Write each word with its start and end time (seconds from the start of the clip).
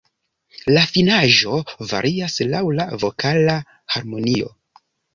La 0.75 0.85
finaĵo 0.95 1.59
varias 1.93 2.39
laŭ 2.57 2.65
la 2.81 2.91
vokala 3.07 3.63
harmonio. 3.97 4.55